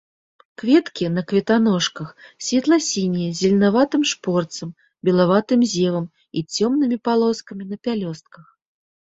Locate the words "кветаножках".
1.31-2.07